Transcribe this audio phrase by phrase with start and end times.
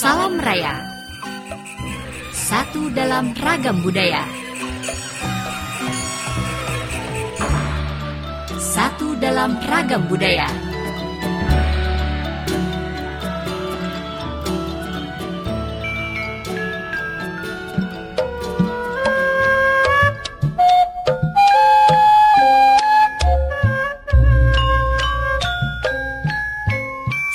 [0.00, 0.80] Salam Raya.
[2.32, 4.24] Satu dalam ragam budaya.
[8.56, 10.48] Satu dalam ragam budaya.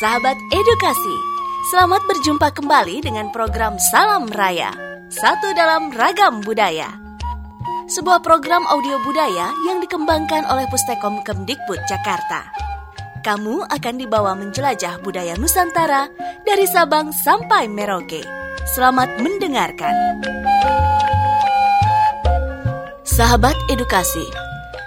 [0.00, 1.35] Sahabat edukasi,
[1.66, 4.70] selamat berjumpa kembali dengan program Salam Raya,
[5.10, 6.94] satu dalam ragam budaya.
[7.90, 12.46] Sebuah program audio budaya yang dikembangkan oleh Pustekom Kemdikbud Jakarta.
[13.26, 16.06] Kamu akan dibawa menjelajah budaya Nusantara
[16.46, 18.22] dari Sabang sampai Merauke.
[18.78, 20.22] Selamat mendengarkan.
[23.02, 24.22] Sahabat edukasi,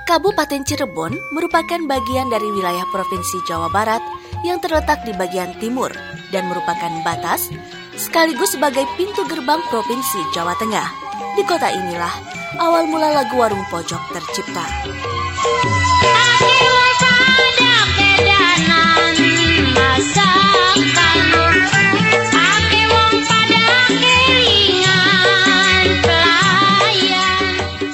[0.08, 4.00] Kabupaten Cirebon merupakan bagian dari wilayah Provinsi Jawa Barat
[4.48, 5.91] yang terletak di bagian timur
[6.30, 7.50] dan merupakan batas
[7.98, 10.88] sekaligus sebagai pintu gerbang Provinsi Jawa Tengah.
[11.36, 12.13] Di kota inilah
[12.58, 14.66] awal mula lagu Warung Pojok tercipta.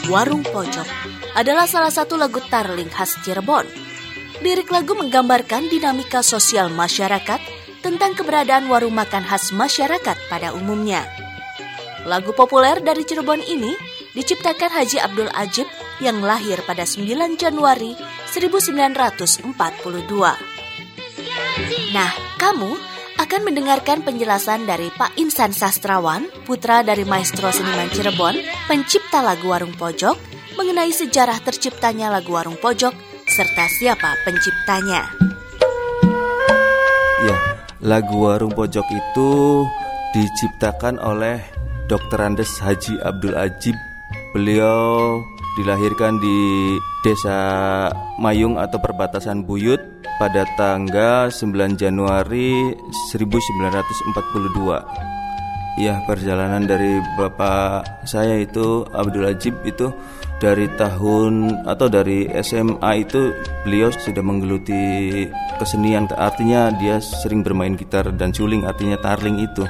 [0.06, 0.88] Warung Pojok
[1.36, 3.68] adalah salah satu lagu tarling khas Cirebon
[4.40, 7.55] Lirik lagu menggambarkan dinamika sosial masyarakat
[7.86, 11.06] tentang keberadaan warung makan khas masyarakat pada umumnya.
[12.10, 13.78] Lagu populer dari Cirebon ini
[14.18, 15.70] diciptakan Haji Abdul Ajib
[16.02, 17.06] yang lahir pada 9
[17.38, 17.94] Januari
[18.34, 19.54] 1942.
[21.94, 22.12] Nah,
[22.42, 22.72] kamu
[23.16, 28.36] akan mendengarkan penjelasan dari Pak Insan Sastrawan, putra dari maestro seniman Cirebon,
[28.68, 30.18] pencipta lagu Warung Pojok,
[30.58, 32.92] mengenai sejarah terciptanya lagu Warung Pojok
[33.30, 35.10] serta siapa penciptanya.
[37.26, 37.55] Ya,
[37.86, 39.62] lagu Warung Pojok itu
[40.18, 41.38] diciptakan oleh
[41.86, 42.18] Dr.
[42.18, 43.78] Andes Haji Abdul Ajib.
[44.34, 45.22] Beliau
[45.54, 46.38] dilahirkan di
[47.06, 47.38] Desa
[48.18, 49.78] Mayung atau perbatasan Buyut
[50.18, 52.74] pada tanggal 9 Januari
[53.14, 54.82] 1942.
[55.78, 59.94] Ya, perjalanan dari bapak saya itu Abdul Ajib itu
[60.40, 63.32] dari tahun atau dari SMA itu
[63.64, 64.84] beliau sudah menggeluti
[65.56, 69.64] kesenian artinya dia sering bermain gitar dan suling artinya tarling itu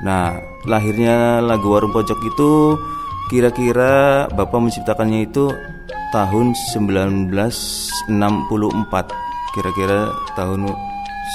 [0.00, 0.32] nah
[0.64, 2.50] lahirnya lagu warung pojok itu
[3.28, 5.52] kira-kira bapak menciptakannya itu
[6.14, 8.08] tahun 1964
[9.56, 10.60] kira-kira tahun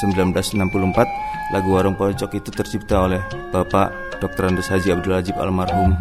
[0.02, 3.22] 1964 lagu warung pojok itu tercipta oleh
[3.52, 3.92] bapak
[4.24, 4.54] Dr.
[4.54, 5.98] Andes Haji Abdul Ajib almarhum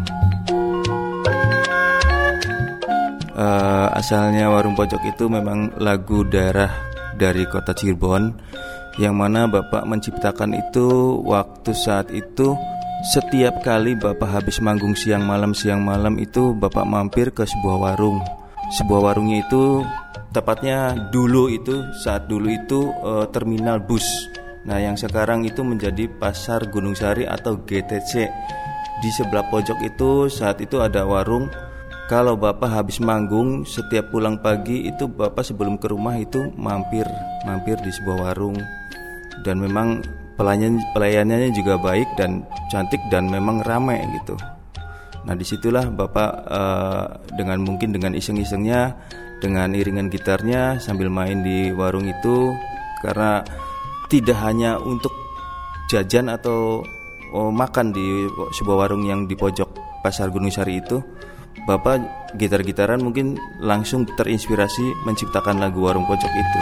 [3.41, 6.69] uh, asalnya warung pojok itu memang lagu darah
[7.17, 8.37] dari kota Cirebon
[9.01, 12.53] yang mana Bapak menciptakan itu waktu saat itu
[13.01, 18.21] setiap kali Bapak habis manggung siang malam siang malam itu Bapak mampir ke sebuah warung.
[18.77, 19.81] Sebuah warungnya itu
[20.31, 24.05] tepatnya dulu itu saat dulu itu uh, terminal bus.
[24.61, 28.29] Nah, yang sekarang itu menjadi Pasar Gunung Sari atau GTC.
[29.01, 31.49] Di sebelah pojok itu saat itu ada warung
[32.11, 37.07] kalau Bapak habis manggung setiap pulang pagi itu Bapak sebelum ke rumah itu mampir
[37.47, 38.59] mampir di sebuah warung
[39.47, 40.03] dan memang
[40.35, 44.35] pelayan pelayanannya juga baik dan cantik dan memang ramai gitu.
[45.23, 47.05] Nah di situlah Bapak uh,
[47.39, 48.91] dengan mungkin dengan iseng-isengnya
[49.39, 52.51] dengan iringan gitarnya sambil main di warung itu
[53.07, 53.39] karena
[54.11, 55.15] tidak hanya untuk
[55.87, 56.83] jajan atau
[57.31, 58.27] oh, makan di
[58.59, 60.99] sebuah warung yang di pojok pasar Gunung Sari itu
[61.69, 66.59] Bapak gitar-gitaran mungkin langsung terinspirasi menciptakan lagu Warung Pojok itu.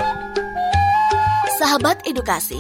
[1.60, 2.60] Sahabat edukasi,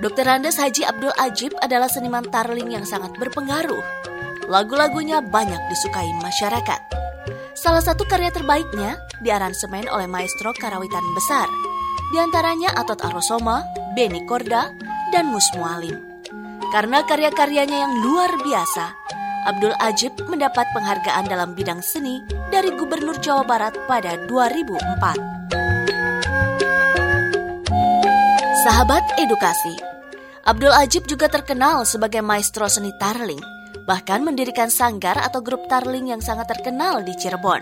[0.00, 0.26] Dr.
[0.28, 3.82] Andes Haji Abdul Ajib adalah seniman tarling yang sangat berpengaruh.
[4.48, 6.80] Lagu-lagunya banyak disukai masyarakat.
[7.56, 11.48] Salah satu karya terbaiknya diaransemen oleh maestro karawitan besar,
[12.12, 13.64] di antaranya Atot Arosoma,
[13.96, 14.68] Beni Korda,
[15.14, 15.96] dan Mus Mualim.
[16.68, 18.84] Karena karya-karyanya yang luar biasa,
[19.44, 24.72] Abdul Ajib mendapat penghargaan dalam bidang seni dari Gubernur Jawa Barat pada 2004.
[28.64, 29.76] Sahabat edukasi,
[30.48, 33.44] Abdul Ajib juga terkenal sebagai maestro seni tarling,
[33.84, 37.60] bahkan mendirikan sanggar atau grup tarling yang sangat terkenal di Cirebon.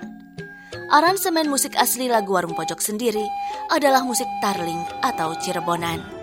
[0.94, 3.26] Aransemen musik asli lagu Warung Pojok sendiri
[3.74, 6.21] adalah musik tarling atau Cirebonan.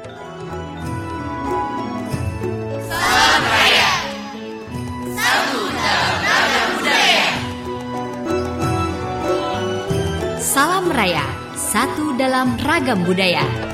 [10.99, 11.23] Raya,
[11.55, 13.68] satu dalam ragam budaya.